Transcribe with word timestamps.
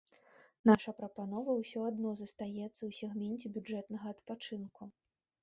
Наша 0.69 0.93
прапанова 1.01 1.51
ўсё 1.57 1.79
адно 1.89 2.09
застаецца 2.23 2.67
ў 2.69 2.91
сегменце 3.01 3.45
бюджэтнага 3.59 4.05
адпачынку. 4.19 4.83